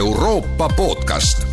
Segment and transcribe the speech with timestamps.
[0.00, 1.46] Euroopa podcast.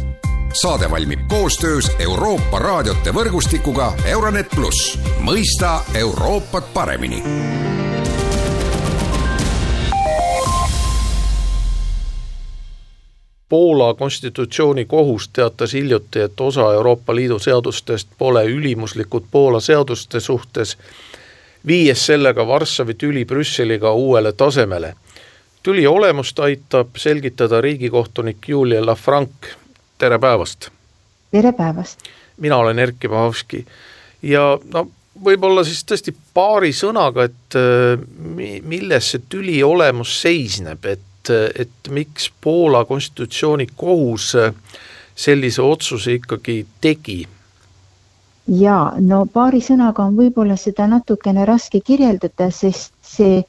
[0.53, 7.23] saade valmib koostöös Euroopa raadiote võrgustikuga Euronet pluss, mõista Euroopat paremini
[13.49, 20.77] Poola konstitutsioonikohus teatas hiljuti, et osa Euroopa Liidu seadustest pole ülimuslikud Poola seaduste suhtes,
[21.67, 24.95] viies sellega Varssavi tüli Brüsseliga uuele tasemele.
[25.67, 29.49] Tüli olemust aitab selgitada riigikohtunik Julia Lafranc,
[29.99, 30.69] tere päevast!
[31.31, 31.99] tere päevast!
[32.37, 33.65] mina olen Erkki Pahovski
[34.23, 34.85] ja no
[35.25, 37.99] võib-olla siis tõesti paari sõnaga, et äh,
[38.63, 41.03] milles see tüli olemus seisneb, et
[41.59, 44.29] et, miks Poola konstitutsioonikohus
[45.15, 47.17] sellise otsuse ikkagi tegi?
[48.47, 53.43] jaa, no paari sõnaga on võib-olla seda natukene raske kirjeldada, sest see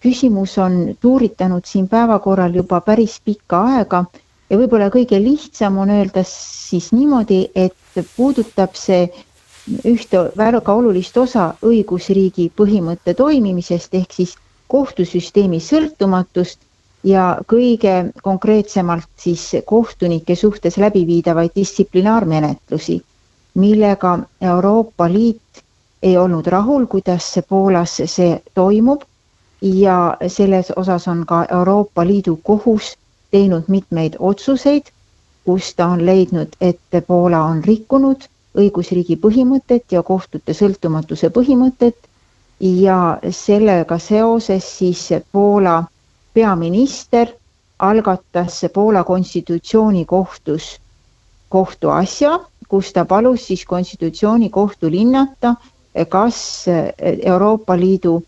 [0.00, 4.04] küsimus on tuuritanud siin päevakorral juba päris pikka aega
[4.50, 7.74] ja võib-olla kõige lihtsam on öelda siis niimoodi, et
[8.16, 9.08] puudutab see
[9.84, 14.36] ühte väga olulist osa õigusriigi põhimõtte toimimisest ehk siis
[14.70, 16.62] kohtusüsteemi sõltumatust
[17.06, 23.00] ja kõige konkreetsemalt siis kohtunike suhtes läbiviidavaid distsiplinaarmenetlusi,
[23.54, 25.62] millega Euroopa Liit
[26.02, 29.02] ei olnud rahul, kuidas Poolas see toimub
[29.62, 32.96] ja selles osas on ka Euroopa Liidu kohus
[33.30, 34.82] teinud mitmeid otsuseid,
[35.44, 38.26] kus ta on leidnud, et Poola on rikkunud
[38.58, 41.96] õigusriigi põhimõtet ja kohtute sõltumatuse põhimõtet.
[42.60, 45.84] Ja sellega seoses siis Poola
[46.34, 47.32] peaminister
[47.78, 50.70] algatas Poola konstitutsioonikohtus
[51.48, 55.54] kohtuasja, kus ta palus siis konstitutsioonikohtul hinnata,
[56.08, 56.64] kas
[57.22, 58.22] Euroopa Liidu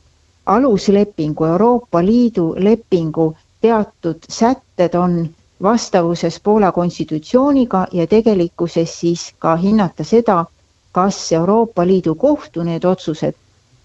[0.48, 5.30] aluslepingu, Euroopa Liidu lepingu teatud sätted on
[5.62, 10.44] vastavuses Poola konstitutsiooniga ja tegelikkuses siis ka hinnata seda,
[10.92, 13.34] kas Euroopa Liidu kohtu need otsused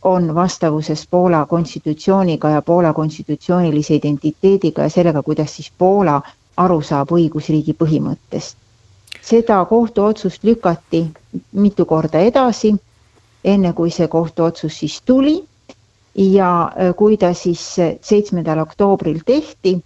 [0.03, 6.21] on vastavuses Poola konstitutsiooniga ja Poola konstitutsioonilise identiteediga ja sellega, kuidas siis Poola
[6.57, 8.57] aru saab õigusriigi põhimõttest.
[9.21, 11.07] seda kohtuotsust lükati
[11.51, 12.75] mitu korda edasi,
[13.43, 15.43] enne kui see kohtuotsus siis tuli
[16.15, 17.63] ja äh, kui ta siis
[18.01, 19.77] seitsmendal oktoobril tehti,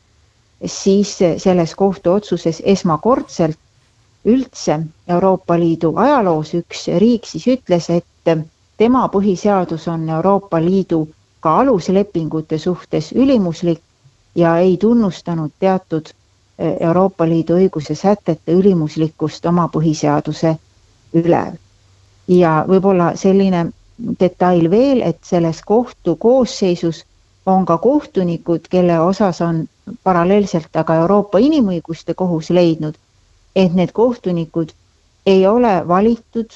[0.66, 3.58] siis selles kohtuotsuses esmakordselt
[4.26, 8.32] üldse Euroopa Liidu ajaloos üks riik siis ütles, et
[8.78, 11.08] tema põhiseadus on Euroopa Liidu
[11.40, 13.82] ka aluslepingute suhtes ülimuslik
[14.36, 16.10] ja ei tunnustanud teatud
[16.80, 20.56] Euroopa Liidu õiguse sätete ülimuslikkust oma põhiseaduse
[21.14, 21.44] üle.
[22.28, 23.60] ja võib-olla selline
[24.20, 27.04] detail veel, et selles kohtu koosseisus
[27.46, 29.68] on ka kohtunikud, kelle osas on
[30.04, 32.96] paralleelselt aga Euroopa Inimõiguste Kohus leidnud,
[33.56, 34.74] et need kohtunikud
[35.26, 36.50] ei ole valitud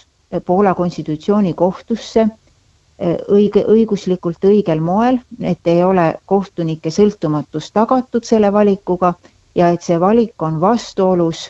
[0.46, 9.14] Poola konstitutsioonikohtusse eh, õige, õiguslikult õigel moel, et ei ole kohtunike sõltumatus tagatud selle valikuga
[9.56, 11.48] ja et see valik on vastuolus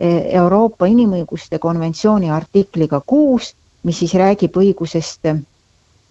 [0.00, 3.54] eh, Euroopa Inimõiguste konventsiooni artikliga kuus,
[3.88, 5.30] mis siis räägib õigusest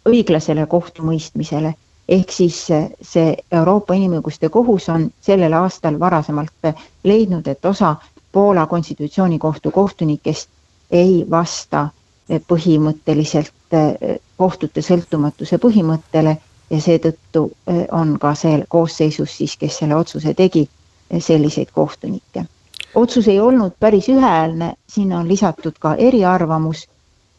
[0.10, 1.74] õiglasele kohtumõistmisele.
[2.08, 2.58] ehk siis
[3.02, 6.72] see Euroopa Inimõiguste Kohus on sellel aastal varasemalt
[7.04, 7.96] leidnud, et osa
[8.32, 10.50] Poola konstitutsioonikohtu kohtunikest
[10.92, 11.90] ei vasta
[12.48, 13.76] põhimõtteliselt
[14.38, 16.38] kohtute sõltumatuse põhimõttele
[16.70, 20.68] ja seetõttu eh, on ka see koosseisus siis, kes selle otsuse tegi,
[21.20, 22.46] selliseid kohtunikke.
[22.96, 26.88] otsus ei olnud päris ühehäälne, sinna on lisatud ka eriarvamus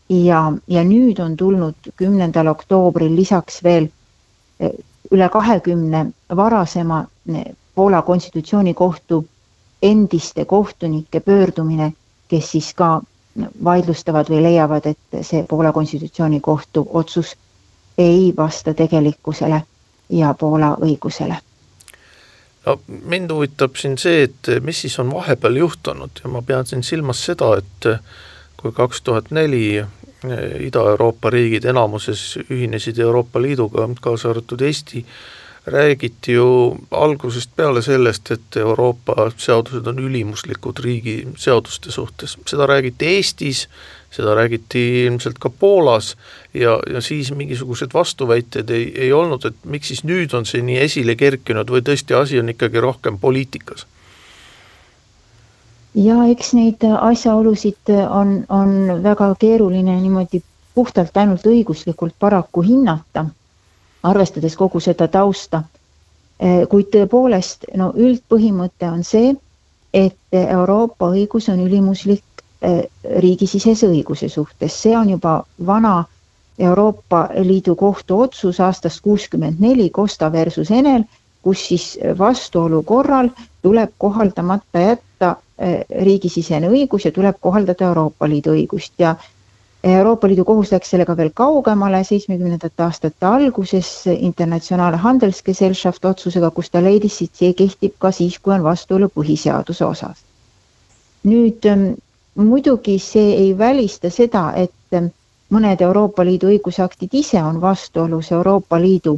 [0.08, 3.88] ja, ja nüüd on tulnud kümnendal oktoobril lisaks veel
[5.10, 7.06] üle kahekümne varasema
[7.74, 9.24] Poola konstitutsioonikohtu
[9.82, 11.92] endiste kohtunike pöördumine,
[12.28, 13.00] kes siis ka
[13.64, 17.36] vaidlustavad või leiavad, et see Poola konstitutsioonikohtu otsus
[17.98, 19.62] ei vasta tegelikkusele
[20.10, 21.36] ja Poola õigusele.
[22.66, 26.82] no mind huvitab siin see, et mis siis on vahepeal juhtunud ja ma pean siin
[26.82, 27.86] silmas seda, et
[28.56, 29.84] kui kaks tuhat neli
[30.24, 35.04] Ida-Euroopa riigid enamuses ühinesid Euroopa Liiduga, kaasa arvatud Eesti,
[35.70, 43.06] räägiti ju algusest peale sellest, et Euroopa seadused on ülimuslikud riigi seaduste suhtes, seda räägiti
[43.14, 43.66] Eestis,
[44.10, 46.16] seda räägiti ilmselt ka Poolas
[46.54, 50.80] ja, ja siis mingisuguseid vastuväiteid ei, ei olnud, et miks siis nüüd on see nii
[50.86, 53.86] esile kerkinud või tõesti asi on ikkagi rohkem poliitikas?
[55.94, 60.42] Ja eks neid asjaolusid on, on väga keeruline niimoodi
[60.74, 63.24] puhtalt ainult õiguslikult paraku hinnata
[64.02, 65.62] arvestades kogu seda tausta.
[66.40, 69.34] Eh, kuid tõepoolest, no üldpõhimõte on see,
[69.94, 72.22] et Euroopa õigus on ülimuslik
[73.22, 76.04] riigisisese õiguse suhtes, see on juba vana
[76.58, 81.04] Euroopa Liidu kohtu otsus aastast kuuskümmend neli Costa versus Enel,
[81.48, 81.84] kus siis
[82.18, 83.32] vastuolu korral
[83.64, 89.14] tuleb kohaldamata jätta eh, riigisisene õigus ja tuleb kohaldada Euroopa Liidu õigust ja
[89.84, 96.82] Euroopa Liidu kohus läks sellega veel kaugemale seitsmekümnendate aastate alguses Internationale Handelsgesellschaft otsusega, kus ta
[96.82, 100.24] leidis, et see kehtib ka siis, kui on vastuolu põhiseaduse osas.
[101.28, 101.86] nüüd ähm,
[102.34, 105.08] muidugi see ei välista seda, et ähm,
[105.54, 109.16] mõned Euroopa Liidu õigusaktid ise on vastuolus Euroopa Liidu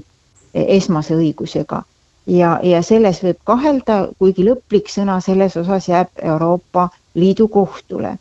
[0.55, 1.83] e, esmase õigusega
[2.27, 8.17] ja, ja selles võib kahelda, kuigi lõplik sõna selles osas jääb Euroopa Liidu kohtule.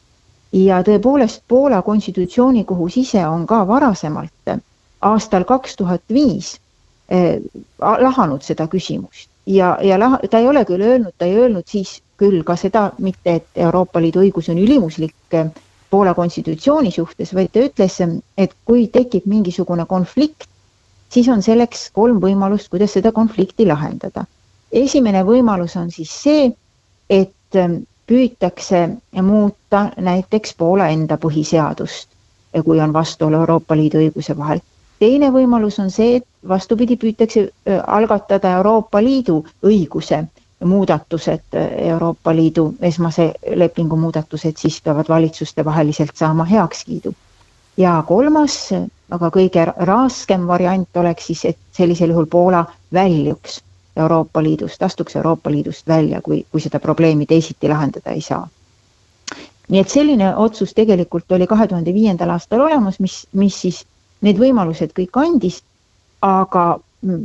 [0.52, 4.56] Ja tõepoolest Poola konstitutsioonikohus ise on ka varasemalt
[5.02, 6.58] aastal kaks tuhat viis
[7.10, 7.40] eh,
[7.80, 9.30] lahanud seda küsimust.
[9.46, 12.92] Ja, ja lah, ta ei ole küll öelnud, ta ei öelnud siis küll ka seda
[13.00, 15.52] mitte, et Euroopa Liidu õigus on ülimuslik eh,
[15.90, 17.96] Poola konstitutsiooni suhtes, vaid ta ütles,
[18.38, 20.46] et kui tekib mingisugune konflikt,
[21.10, 24.26] siis on selleks kolm võimalust, kuidas seda konflikti lahendada.
[24.72, 26.52] esimene võimalus on siis see,
[27.10, 27.70] et eh,
[28.10, 28.82] püütakse
[29.22, 32.10] muuta näiteks Poola enda põhiseadust,
[32.66, 34.60] kui on vastuolu Euroopa Liidu õiguse vahel.
[35.00, 37.50] teine võimalus on see, et vastupidi, püütakse
[37.88, 40.24] algatada Euroopa Liidu õiguse
[40.66, 41.44] muudatused,
[41.78, 47.14] Euroopa Liidu esmase lepingu muudatused, siis peavad valitsustevaheliselt saama heakskiidu.
[47.80, 48.58] Ja kolmas,
[49.12, 53.62] aga kõige raskem variant oleks siis, et sellisel juhul Poola väljuks
[54.00, 58.48] Euroopa Liidust, astuks Euroopa Liidust välja, kui, kui seda probleemi teisiti lahendada ei saa.
[59.70, 63.84] nii et selline otsus tegelikult oli kahe tuhande viiendal aastal olemas, mis, mis siis
[64.26, 65.60] need võimalused kõik andis,
[66.26, 66.80] aga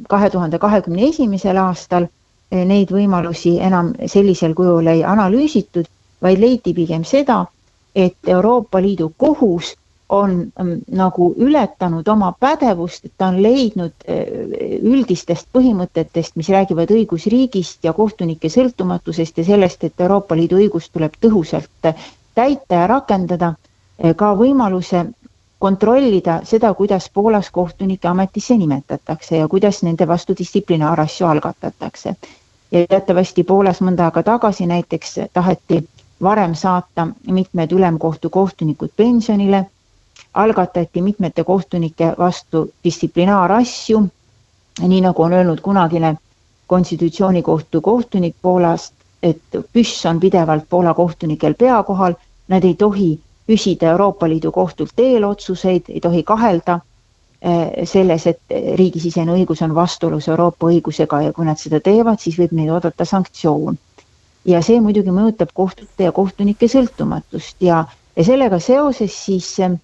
[0.08, 5.88] kahe tuhande kahekümne esimesel aastal eh, neid võimalusi enam sellisel kujul ei analüüsitud,
[6.22, 7.46] vaid leiti pigem seda,
[7.94, 9.72] et Euroopa Liidu kohus
[10.08, 14.20] on ähm, nagu ületanud oma pädevust, et ta on leidnud äh,
[14.82, 21.16] üldistest põhimõtetest, mis räägivad õigusriigist ja kohtunike sõltumatusest ja sellest, et Euroopa Liidu õigust tuleb
[21.20, 23.54] tõhusalt äh, täita ja rakendada,
[24.04, 25.06] äh, ka võimaluse
[25.58, 32.16] kontrollida seda, kuidas Poolas kohtunikke ametisse nimetatakse ja kuidas nende vastu distsiplinaarasju algatatakse.
[32.72, 35.84] ja teatavasti Poolas mõnda aega tagasi näiteks taheti
[36.22, 39.66] varem saata mitmed ülemkohtu kohtunikud pensionile
[40.34, 44.02] algatati mitmete kohtunike vastu distsiplinaarasju,
[44.88, 46.16] nii nagu on öelnud kunagine
[46.66, 49.40] konstitutsioonikohtu kohtunik Poolast, et
[49.72, 52.14] püss on pidevalt Poola kohtunikel pea kohal,
[52.48, 56.78] nad ei tohi küsida Euroopa Liidu kohtult eelotsuseid, ei tohi kahelda
[57.42, 58.40] eh, selles, et
[58.76, 63.04] riigisisene õigus on vastuolus Euroopa õigusega ja kui nad seda teevad, siis võib neid oodata
[63.04, 63.78] sanktsioon.
[64.44, 67.84] ja see muidugi mõjutab kohtute ja kohtunike sõltumatust ja,
[68.16, 69.78] ja sellega seoses siis äh,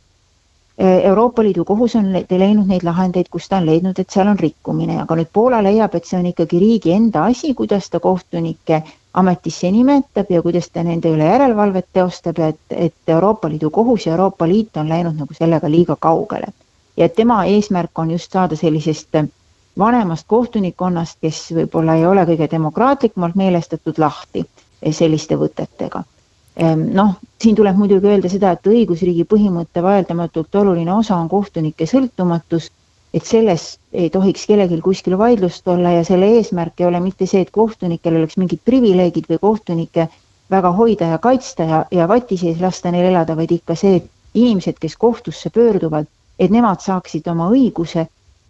[0.81, 4.95] Euroopa Liidu kohus on leidnud neid lahendeid, kus ta on leidnud, et seal on rikkumine,
[5.03, 8.79] aga nüüd Poola leiab, et see on ikkagi riigi enda asi, kuidas ta kohtunikke
[9.23, 14.15] ametisse nimetab ja kuidas ta nende üle järelevalvet teostab et, et Euroopa Liidu kohus ja
[14.15, 16.49] Euroopa Liit on läinud nagu sellega liiga kaugele.
[16.97, 19.21] ja tema eesmärk on just saada sellisest
[19.79, 24.47] vanemast kohtunikkonnast, kes võib-olla ei ole kõige demokraatlikumalt meelestatud, lahti
[24.91, 26.05] selliste võtetega
[26.95, 32.71] noh, siin tuleb muidugi öelda seda, et õigusriigi põhimõtte vaieldamatult oluline osa on kohtunike sõltumatus,
[33.15, 37.43] et selles ei tohiks kellelgi kuskil vaidlust olla ja selle eesmärk ei ole mitte see,
[37.43, 40.09] et kohtunikel oleks mingid privileegid või kohtunikke
[40.51, 44.11] väga hoida ja kaitsta ja, ja vati sees lasta neil elada, vaid ikka see, et
[44.35, 46.07] inimesed, kes kohtusse pöörduvad,
[46.39, 48.07] et nemad saaksid oma õiguse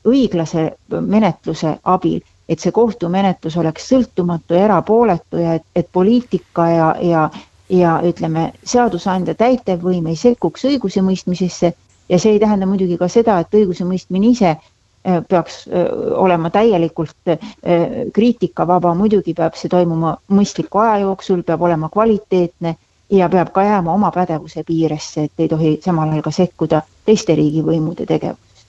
[0.08, 6.88] õiglase menetluse abil, et see kohtumenetlus oleks sõltumatu ja erapooletu ja et, et poliitika ja,
[7.00, 7.28] ja
[7.70, 11.72] ja ütleme, seadusandja täitevvõim ei sekkuks õigusemõistmisesse
[12.08, 15.86] ja see ei tähenda muidugi ka seda, et õigusemõistmine ise äh, peaks äh,
[16.18, 17.38] olema täielikult äh,
[18.12, 22.74] kriitikavaba, muidugi peab see toimuma mõistliku aja jooksul, peab olema kvaliteetne
[23.10, 27.34] ja peab ka jääma oma pädevuse piiresse, et ei tohi samal ajal ka sekkuda teiste
[27.38, 28.66] riigivõimude tegevusest.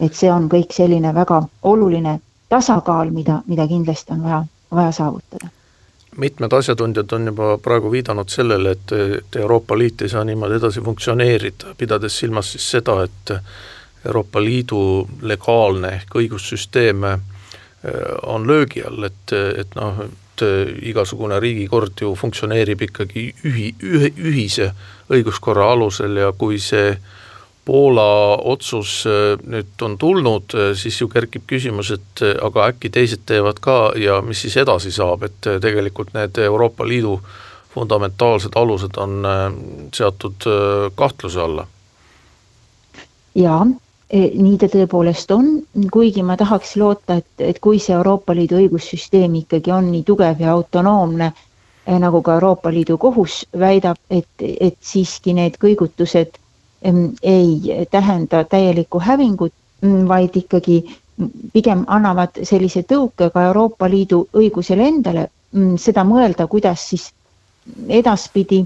[0.00, 5.54] et see on kõik selline väga oluline tasakaal, mida, mida kindlasti on vaja, vaja saavutada
[6.16, 10.80] mitmed asjatundjad on juba praegu viidanud sellele, et, et Euroopa Liit ei saa niimoodi edasi
[10.84, 13.34] funktsioneerida, pidades silmas siis seda, et
[14.06, 14.80] Euroopa Liidu
[15.22, 17.18] legaalne ehk õigussüsteem äh,
[18.22, 20.44] on löögi all, et, et noh, et
[20.90, 24.72] igasugune riigikord ju funktsioneerib ikkagi ühi, ühe, ühise
[25.12, 26.96] õiguskorra alusel ja kui see
[27.64, 29.06] Poola otsus
[29.48, 34.42] nüüd on tulnud, siis ju kerkib küsimus, et aga äkki teised teevad ka ja mis
[34.44, 37.14] siis edasi saab, et tegelikult need Euroopa Liidu
[37.74, 39.24] fundamentaalsed alused on
[39.94, 40.46] seatud
[40.94, 41.66] kahtluse alla.
[43.34, 43.64] jaa,
[44.10, 45.48] e, nii ta tõepoolest on,
[45.92, 50.44] kuigi ma tahaks loota, et, et kui see Euroopa Liidu õigussüsteem ikkagi on nii tugev
[50.44, 51.32] ja autonoomne,
[51.86, 56.38] e, nagu ka Euroopa Liidu kohus väidab, et, et siiski need kõigutused
[57.22, 60.82] ei tähenda täielikku hävingut, mm, vaid ikkagi
[61.52, 67.08] pigem annavad sellise tõuke ka Euroopa Liidu õigusele endale mm, seda mõelda, kuidas siis
[67.88, 68.64] edaspidi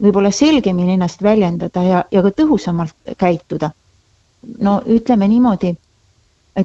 [0.00, 3.70] võib-olla selgemini ennast väljendada ja, ja ka tõhusamalt käituda.
[4.58, 5.74] no ütleme niimoodi,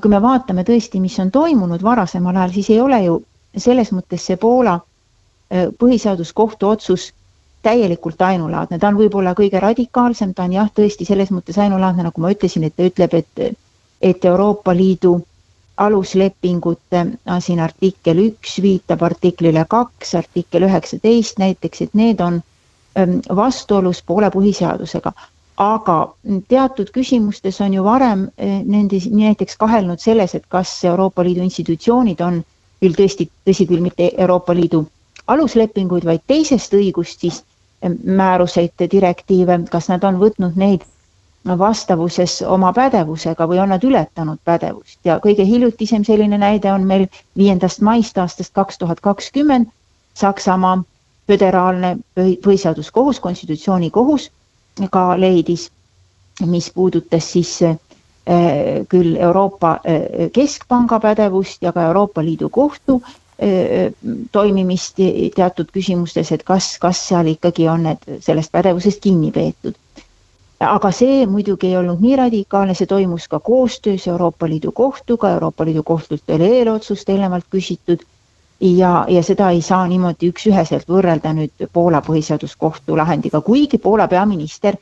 [0.02, 3.18] kui me vaatame tõesti, mis on toimunud varasemal ajal, siis ei ole ju
[3.58, 7.12] selles mõttes see Poola äh, põhiseaduskohtu otsus
[7.66, 12.22] täielikult ainulaadne, ta on võib-olla kõige radikaalsem, ta on jah, tõesti selles mõttes ainulaadne, nagu
[12.22, 13.46] ma ütlesin, et ta ütleb, et,
[14.02, 15.16] et Euroopa Liidu
[15.78, 17.06] aluslepingute,
[17.44, 22.42] siin artikkel üks viitab artiklile kaks, artikkel üheksateist näiteks, et need on
[22.98, 25.14] ähm, vastuolus Poola põhiseadusega.
[25.64, 25.98] aga
[26.52, 32.22] teatud küsimustes on ju varem äh, nende näiteks kahelnud selles, et kas Euroopa Liidu institutsioonid
[32.22, 32.42] on
[32.84, 34.86] küll tõesti, tõsi küll, mitte Euroopa Liidu
[35.28, 37.44] aluslepinguid, vaid teisest õigust siis
[38.04, 40.84] määruseid, direktiive, kas nad on võtnud neid
[41.46, 44.98] vastavuses oma pädevusega või on nad ületanud pädevust.
[45.06, 47.06] Ja kõige hiljutisem selline näide on meil
[47.38, 49.68] viiendast maist aastast kaks tuhat kakskümmend
[50.15, 50.84] Saksamaa
[51.27, 54.30] föderaalne põhiseaduskohus, konstitutsioonikohus
[54.92, 55.70] ka leidis,
[56.46, 57.75] mis puudutas siis äh,
[58.89, 63.01] küll Euroopa äh, Keskpanga pädevust ja ka Euroopa Liidu kohtu
[64.32, 65.00] toimimist
[65.36, 69.75] teatud küsimustes, et kas, kas seal ikkagi on need, sellest pädevusest kinni peetud.
[70.65, 75.65] aga see muidugi ei olnud nii radikaalne, see toimus ka koostöös Euroopa Liidu kohtuga, Euroopa
[75.65, 78.06] Liidu kohtult oli eelotsust eelnevalt küsitud
[78.60, 84.77] ja, ja seda ei saa niimoodi üks-üheselt võrrelda nüüd Poola põhiseaduskohtu lahendiga, kuigi Poola peaminister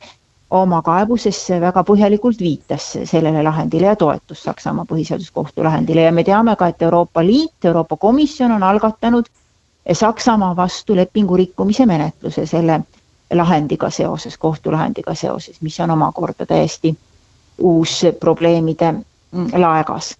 [0.54, 6.54] oma kaebuses väga põhjalikult viitas sellele lahendile ja toetus Saksamaa põhiseaduskohtu lahendile ja me teame
[6.56, 9.26] ka, et Euroopa Liit, Euroopa Komisjon on algatanud
[9.92, 12.80] Saksamaa vastu lepingu rikkumise menetluse selle
[13.34, 16.94] lahendiga seoses, kohtulahendiga seoses, mis on omakorda täiesti
[17.58, 18.94] uus probleemide
[19.56, 20.14] laegas.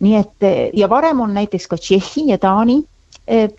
[0.00, 0.44] nii et
[0.76, 2.82] ja varem on näiteks ka Tšehhi ja Taani
[3.26, 3.50] eh,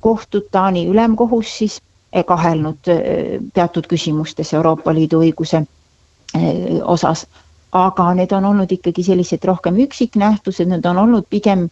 [0.00, 1.80] kohtud, Taani ülemkohus siis
[2.26, 7.26] kahelnud eh, teatud küsimustes Euroopa Liidu õiguse eh, osas.
[7.72, 11.62] aga need on olnud ikkagi sellised rohkem üksiknähtused, need on olnud pigem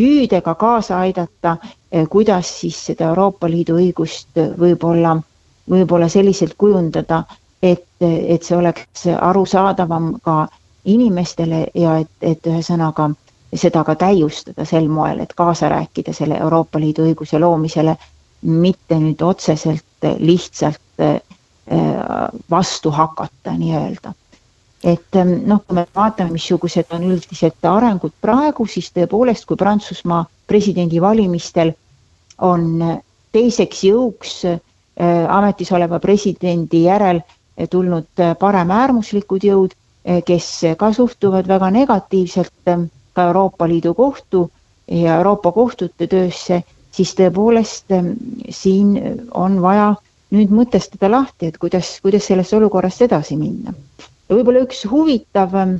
[0.00, 1.56] püüdega kaasa aidata,
[1.92, 5.18] eh, kuidas siis seda Euroopa Liidu õigust võib-olla,
[5.70, 7.24] võib-olla selliselt kujundada,
[7.62, 10.46] et, et see oleks arusaadavam ka
[10.88, 13.10] inimestele ja et, et ühesõnaga
[13.52, 17.96] seda ka täiustada sel moel, et kaasa rääkida selle Euroopa Liidu õiguse loomisele
[18.42, 19.84] mitte nüüd otseselt
[20.18, 21.20] lihtsalt äh,
[22.50, 24.12] vastu hakata nii-öelda.
[24.84, 30.22] et ähm, noh, kui me vaatame, missugused on üldised arengud praegu, siis tõepoolest, kui Prantsusmaa
[30.48, 31.74] presidendivalimistel
[32.40, 32.64] on
[33.32, 34.38] teiseks jõuks
[35.28, 37.20] ametis oleva presidendi järel
[37.70, 39.76] tulnud paremäärmuslikud jõud,
[40.26, 40.48] kes
[40.80, 42.52] ka suhtuvad väga negatiivselt
[43.14, 44.50] ka Euroopa Liidu kohtu
[44.88, 46.62] ja Euroopa kohtute töösse
[46.96, 48.12] siis tõepoolest ähm,
[48.50, 48.94] siin
[49.34, 49.92] on vaja
[50.34, 53.74] nüüd mõtestada lahti, et kuidas, kuidas sellest olukorrast edasi minna.
[54.28, 55.76] ja võib-olla üks huvitav ähm,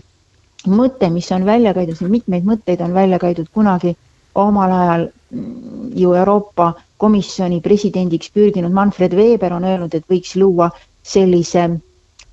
[0.67, 3.95] mõte, mis on välja käidud, siin mitmeid mõtteid on välja käidud kunagi
[4.35, 10.71] omal ajal mm, ju Euroopa Komisjoni presidendiks pürginud Manfred Weber on öelnud, et võiks luua
[11.03, 11.63] sellise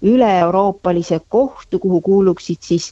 [0.03, 2.91] üle-euroopalise kohtu, kuhu kuuluksid siis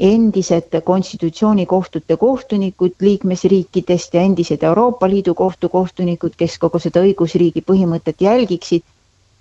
[0.00, 8.24] endised konstitutsioonikohtute kohtunikud liikmesriikidest ja endised Euroopa Liidu kohtu kohtunikud, kes kogu seda õigusriigi põhimõtet
[8.24, 8.82] jälgiksid,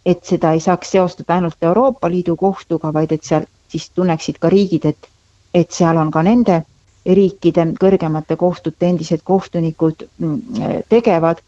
[0.05, 4.49] et seda ei saaks seostada ainult Euroopa Liidu kohtuga, vaid et seal siis tunneksid ka
[4.49, 5.09] riigid, et,
[5.53, 6.61] et seal on ka nende
[7.05, 11.39] riikide kõrgemate kohtute endised kohtunikud mm, tegevad.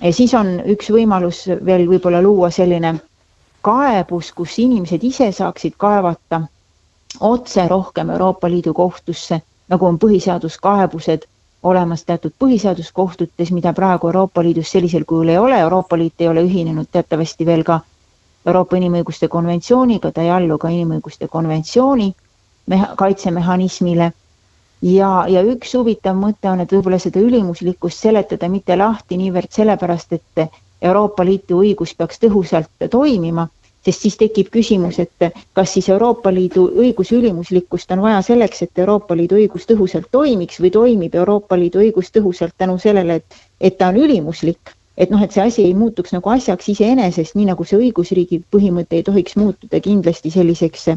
[0.00, 2.94] ja siis on üks võimalus veel võib-olla luua selline
[3.62, 6.46] kaebus, kus inimesed ise saaksid kaevata
[7.20, 11.26] otse rohkem Euroopa Liidu kohtusse, nagu on põhiseaduskaebused
[11.66, 16.44] olemas teatud põhiseaduskohtutes, mida praegu Euroopa Liidus sellisel kujul ei ole, Euroopa Liit ei ole
[16.46, 17.80] ühinenud teatavasti veel ka
[18.46, 22.12] Euroopa Inimõiguste konventsiooniga, ta ei allu ka Inimõiguste konventsiooni
[22.72, 24.12] meha-, kaitsemehhanismile.
[24.82, 30.12] ja, ja üks huvitav mõte on, et võib-olla seda ülimuslikkust seletada mitte lahti niivõrd sellepärast,
[30.12, 30.48] et
[30.82, 33.48] Euroopa Liidu õigus peaks tõhusalt toimima
[33.86, 38.84] sest siis tekib küsimus, et kas siis Euroopa Liidu õiguse ülimuslikkust on vaja selleks, et
[38.84, 43.78] Euroopa Liidu õigus tõhusalt toimiks või toimib Euroopa Liidu õigus tõhusalt tänu sellele, et, et
[43.78, 47.64] ta on ülimuslik et noh, et see asi ei muutuks nagu asjaks iseenesest, nii nagu
[47.68, 50.88] see õigusriigi põhimõte ei tohiks muutuda kindlasti selliseks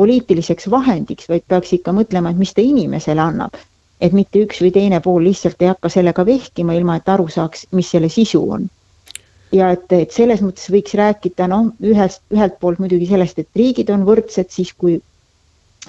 [0.00, 3.60] poliitiliseks vahendiks, vaid peaks ikka mõtlema, et mis ta inimesele annab.
[4.02, 7.68] et mitte üks või teine pool lihtsalt ei hakka sellega vehkima, ilma et aru saaks,
[7.70, 8.64] mis selle sisu on.
[9.52, 13.90] Ja et, et selles mõttes võiks rääkida noh, ühest, ühelt poolt muidugi sellest, et riigid
[13.92, 14.98] on võrdsed siis, kui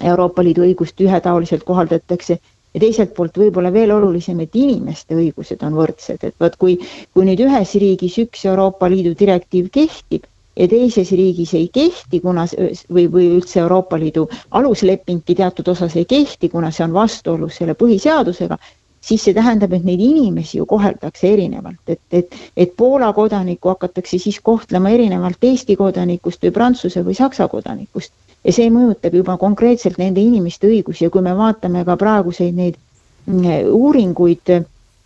[0.02, 2.38] Euroopa Liidu õigust ühetaoliselt kohaldatakse.
[2.74, 6.74] Ja teiselt poolt võib-olla veel olulisem, et inimeste õigused on võrdsed, et vot kui,
[7.14, 10.26] kui nüüd ühes riigis üks Euroopa Liidu direktiiv kehtib
[10.58, 14.26] ja teises riigis ei kehti, kuna või, või üldse Euroopa Liidu
[14.58, 18.58] aluslepingki teatud osas ei kehti, kuna see on vastuolus selle põhiseadusega,
[19.04, 24.18] siis see tähendab, et neid inimesi ju koheldakse erinevalt, et, et, et Poola kodanikku hakatakse
[24.18, 28.12] siis kohtlema erinevalt Eesti kodanikust või Prantsuse või Saksa kodanikust.
[28.44, 31.04] Ja see mõjutab juba konkreetselt nende inimeste õigusi.
[31.04, 32.80] Ja kui me vaatame ka praeguseid neid
[33.26, 34.52] mm, uuringuid,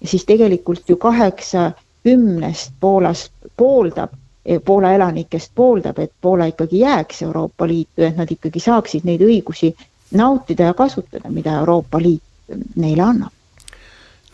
[0.04, 1.70] siis tegelikult ju kaheksa
[2.06, 4.14] kümnest Poolas pooldab,
[4.64, 9.74] Poola elanikest pooldab, et Poola ikkagi jääks Euroopa Liitu, et nad ikkagi saaksid neid õigusi
[10.16, 12.22] nautida ja kasutada, mida Euroopa Liit
[12.80, 13.37] neile annab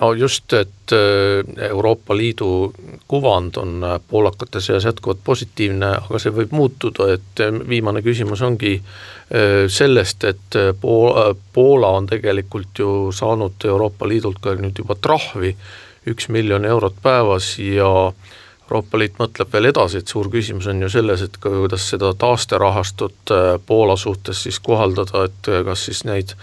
[0.01, 2.73] no just, et äh, Euroopa Liidu
[3.09, 8.43] kuvand on äh, poolakate seas jätkuvalt positiivne, aga see võib muutuda, et äh, viimane küsimus
[8.43, 8.81] ongi
[9.73, 15.55] sellest, et Poola, Poola on tegelikult ju saanud Euroopa Liidult ka nüüd juba trahvi
[16.13, 17.89] üks miljon eurot päevas ja
[18.67, 23.33] Euroopa Liit mõtleb veel edasi, et suur küsimus on ju selles, et kuidas seda taasterahastut
[23.67, 26.37] Poola suhtes siis kohaldada, et kas siis neid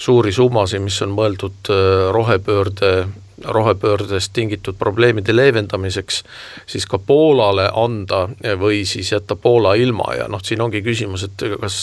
[0.00, 2.92] suuri summasid, mis on mõeldud äh, rohepöörde,
[3.40, 6.22] rohepöördest tingitud probleemide leevendamiseks,
[6.68, 8.26] siis ka Poolale anda
[8.60, 11.82] või siis jätta Poola ilma ja noh, siin ongi küsimus, et kas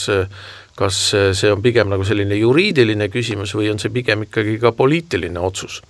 [0.78, 0.98] kas
[1.34, 5.80] see on pigem nagu selline juriidiline küsimus või on see pigem ikkagi ka poliitiline otsus?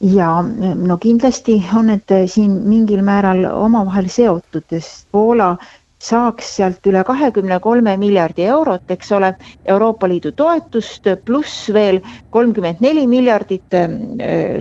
[0.00, 6.86] ja no kindlasti on need siin mingil määral omavahel seotud, sest Poola äh, saaks sealt
[6.86, 9.32] üle kahekümne kolme miljardi eurot, eks ole,
[9.66, 13.88] Euroopa Liidu toetust, pluss veel kolmkümmend neli miljardit äh,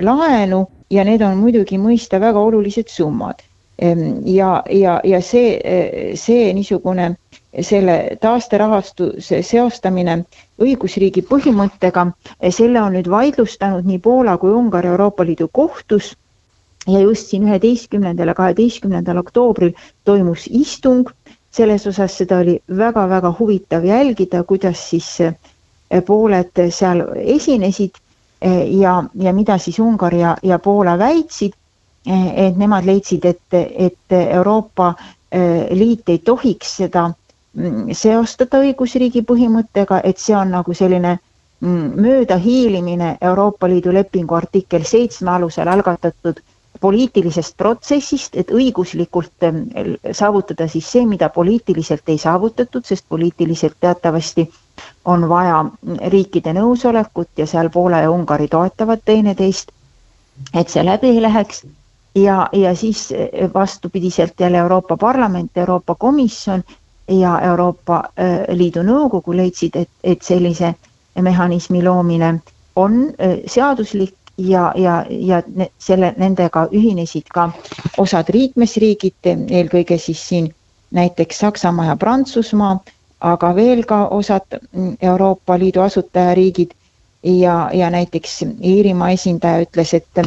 [0.02, 3.44] laenu ja need on muidugi mõista väga olulised summad.
[3.78, 7.12] Ehm, ja, ja, ja see, see niisugune
[7.62, 10.16] selle taasterahastuse seostamine
[10.62, 12.08] õigusriigi põhimõttega,
[12.54, 16.16] selle on nüüd vaidlustanud nii Poola kui Ungari Euroopa Liidu kohtus
[16.88, 19.74] ja just siin üheteistkümnendal ja kaheteistkümnendal oktoobril
[20.10, 21.10] toimus istung
[21.52, 25.34] selles osas seda oli väga-väga huvitav jälgida, kuidas siis eh,
[26.06, 27.96] pooled seal esinesid
[28.42, 31.54] eh, ja, ja mida siis Ungari ja, ja Poola väitsid.
[32.08, 34.94] Eh, et nemad leidsid, et, et Euroopa
[35.76, 37.02] Liit ei tohiks seda
[37.54, 41.18] mm, seostada õigusriigi põhimõttega, et see on nagu selline
[41.60, 46.40] mm, möödahiilimine Euroopa Liidu lepingu artikkel seitsme alusel algatatud
[46.82, 49.64] poliitilisest protsessist, et õiguslikult ähm,
[50.12, 54.48] saavutada siis see, mida poliitiliselt ei saavutatud, sest poliitiliselt teatavasti
[55.06, 55.66] on vaja
[56.14, 59.72] riikide nõusolekut ja seal Poola ja Ungari toetavad teineteist,
[60.54, 61.64] et see läbi ei läheks.
[62.18, 66.64] ja, ja siis äh, vastupidiselt jälle Euroopa Parlament, Euroopa Komisjon
[67.08, 70.74] ja Euroopa äh, Liidu Nõukogu leidsid, et, et sellise
[71.22, 72.40] mehhanismi loomine
[72.76, 75.42] on äh, seaduslik ja, ja, ja
[75.80, 77.50] selle, nendega ühinesid ka
[77.98, 80.52] osad liikmesriigid, eelkõige siis siin
[80.92, 82.78] näiteks Saksamaa ja Prantsusmaa,
[83.20, 84.60] aga veel ka osad
[85.02, 86.72] Euroopa Liidu asutajariigid
[87.24, 90.22] ja, ja näiteks Iirimaa esindaja ütles, et,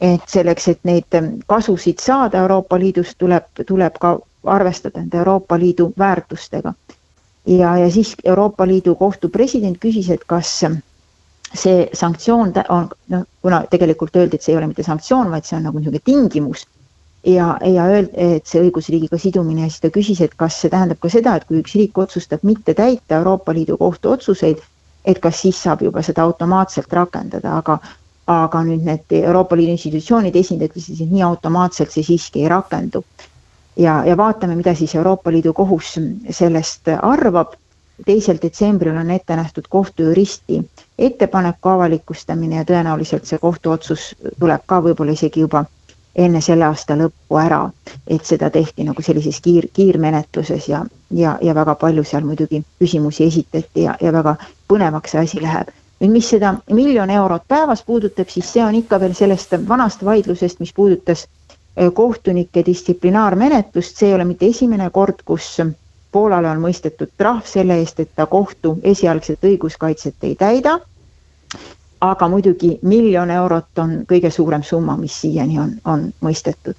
[0.00, 5.92] et selleks, et neid kasusid saada Euroopa Liidust, tuleb, tuleb ka arvestada nende Euroopa Liidu
[5.98, 6.74] väärtustega.
[7.46, 10.60] ja, ja siis Euroopa Liidu kohtu president küsis, et kas
[11.54, 15.56] see sanktsioon on, noh, kuna tegelikult öeldi, et see ei ole mitte sanktsioon, vaid see
[15.56, 16.66] on nagu niisugune tingimus.
[17.26, 21.00] Ja, ja öeldi, et see õigusriigiga sidumine ja siis ta küsis, et kas see tähendab
[21.02, 24.60] ka seda, et kui üks riik otsustab mitte täita Euroopa Liidu kohtu otsuseid,
[25.04, 27.80] et kas siis saab juba seda automaatselt rakendada, aga
[28.28, 33.02] aga nüüd need Euroopa Liidu institutsioonide esindajad ütlesid, et nii automaatselt see siiski ei rakendu.
[33.76, 35.96] ja, ja vaatame, mida siis Euroopa Liidu kohus
[36.30, 37.56] sellest arvab
[38.06, 40.62] teisel detsembril on ette nähtud kohtujuristi
[40.98, 45.64] ettepaneku avalikustamine ja tõenäoliselt see kohtuotsus tuleb ka võib-olla isegi juba
[46.18, 47.60] enne selle aasta lõppu ära,
[48.06, 50.84] et seda tehti nagu sellises kiir, kiirmenetluses ja,
[51.14, 54.36] ja, ja väga palju seal muidugi küsimusi esitati ja, ja väga
[54.68, 55.70] põnevaks see asi läheb.
[56.00, 60.60] nüüd, mis seda miljon eurot päevas puudutab, siis see on ikka veel sellest vanast vaidlusest,
[60.60, 61.26] mis puudutas
[61.94, 65.58] kohtunike distsiplinaarmenetlust, see ei ole mitte esimene kord, kus
[66.12, 70.80] Poolale on mõistetud trahv selle eest, et ta kohtu esialgset õiguskaitset ei täida.
[72.00, 76.74] aga muidugi miljon eurot on kõige suurem summa, mis siiani on, on mõistetud.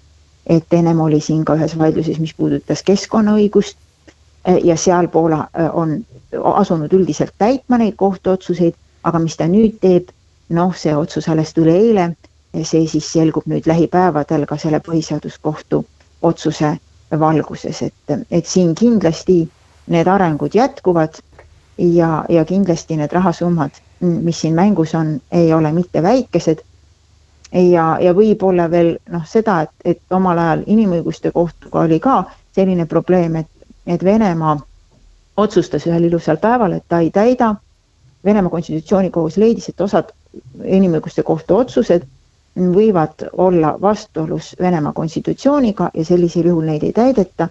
[0.45, 3.77] et ennem oli siin ka ühes vaidluses, mis puudutas keskkonnaõigust
[4.63, 6.05] ja seal Poola on
[6.53, 10.09] asunud üldiselt täitma neid kohtuotsuseid, aga mis ta nüüd teeb,
[10.49, 12.15] noh, see otsus alles tuli eile,
[12.63, 15.85] see siis selgub nüüd lähipäevadel ka selle põhiseaduskohtu
[16.21, 16.77] otsuse
[17.19, 19.41] valguses, et, et siin kindlasti
[19.89, 21.21] need arengud jätkuvad
[21.77, 26.61] ja, ja kindlasti need rahasummad, mis siin mängus on, ei ole mitte väikesed.
[27.53, 32.23] ja, ja võib-olla veel noh, seda, et, et omal ajal Inimõiguste Kohtuga oli ka
[32.55, 33.49] selline probleem, et,
[33.87, 34.59] et Venemaa
[35.37, 37.55] otsustas ühel ilusal päeval, et ta ei täida.
[38.25, 40.11] Venemaa konstitutsioonikohus leidis, et osad
[40.65, 42.05] Inimõiguste Kohtu otsused
[42.75, 47.49] võivad olla vastuolus Venemaa konstitutsiooniga ja sellisel juhul neid ei täideta.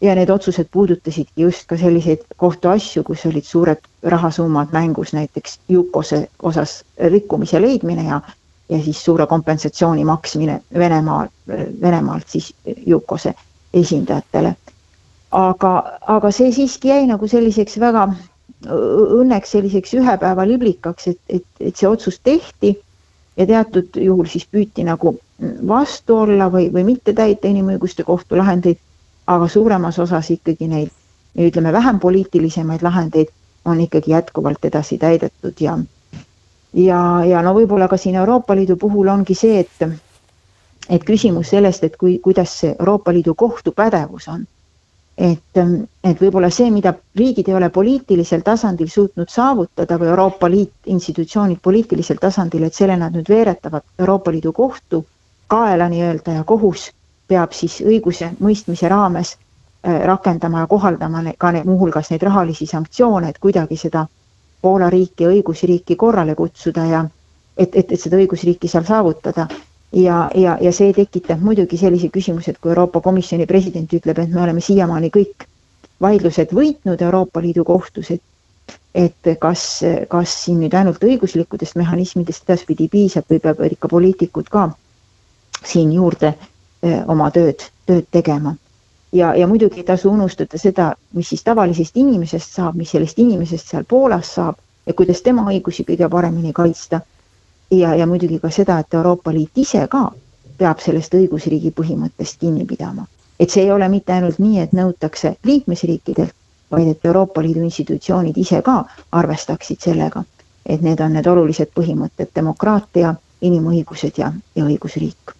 [0.00, 6.28] ja need otsused puudutasidki just ka selliseid kohtuasju, kus olid suured rahasummad mängus, näiteks Jukose
[6.42, 8.20] osas rikkumise leidmine ja
[8.68, 11.26] ja siis suure kompensatsiooni maksmine Venemaa,
[11.80, 12.54] Venemaalt siis
[12.86, 13.34] Jukose
[13.74, 14.56] esindajatele.
[15.30, 18.08] aga, aga see siiski jäi nagu selliseks väga
[18.66, 22.78] õnneks selliseks ühe päeva liblikaks, et, et, et see otsus tehti
[23.38, 25.14] ja teatud juhul siis püüti nagu
[25.68, 28.78] vastu olla või, või mitte täita inimõiguste kohtu lahendeid,
[29.26, 30.90] aga suuremas osas ikkagi neid,
[31.38, 33.30] ütleme vähem poliitilisemaid lahendeid
[33.64, 35.78] on ikkagi jätkuvalt edasi täidetud ja
[36.74, 39.88] ja, ja no võib-olla ka siin Euroopa Liidu puhul ongi see, et
[40.88, 44.46] et küsimus sellest, et kui, kuidas see Euroopa Liidu kohtu pädevus on
[45.18, 45.58] et,
[46.04, 51.58] et võib-olla see, mida riigid ei ole poliitilisel tasandil suutnud saavutada või Euroopa Liit, institutsioonid
[51.62, 55.04] poliitilisel tasandil, et selle nad nüüd veeretavad Euroopa Liidu kohtu
[55.50, 56.90] kaela nii-öelda ja kohus
[57.28, 63.28] peab siis õiguse mõistmise raames äh, rakendama ja kohaldama ka ne, muuhulgas neid rahalisi sanktsioone,
[63.28, 64.06] et kuidagi seda
[64.62, 67.04] Poola riiki ja õigusriiki korrale kutsuda ja
[67.56, 69.46] et, et, et seda õigusriiki seal saavutada
[69.92, 74.34] ja, ja, ja see tekitab muidugi sellise küsimuse, et kui Euroopa Komisjoni president ütleb, et
[74.34, 75.46] me oleme siiamaani kõik
[76.00, 78.22] vaidlused võitnud Euroopa Liidu kohtus, et
[78.94, 79.62] et kas,
[80.10, 84.64] kas siin nüüd ainult õiguslikudest mehhanismidest edaspidi piisab või peavad ikka poliitikud ka
[85.64, 88.54] siin juurde öö, oma tööd, tööd tegema.
[89.12, 93.68] ja, ja muidugi ei tasu unustada seda, mis siis tavalisest inimesest saab, mis sellest inimesest
[93.72, 97.00] seal Poolas saab ja kuidas tema õigusi kõige paremini kaitsta
[97.70, 100.10] ja, ja muidugi ka seda, et Euroopa Liit ise ka
[100.58, 103.06] peab sellest õigusriigi põhimõttest kinni pidama.
[103.40, 106.34] et see ei ole mitte ainult nii, et nõutakse liikmesriikidelt,
[106.70, 110.24] vaid et Euroopa Liidu institutsioonid ise ka arvestaksid sellega,
[110.66, 115.36] et need on need olulised põhimõtted, demokraatia, inimõigused ja, ja õigusriik.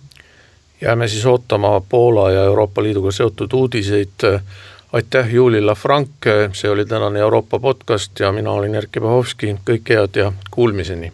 [0.80, 4.30] jääme siis ootama Poola ja Euroopa Liiduga seotud uudiseid.
[4.92, 6.08] aitäh, Juuli Lafranc,
[6.52, 11.12] see oli tänane Euroopa podcast ja mina olin Erkki Bahovski, kõike head ja kuulmiseni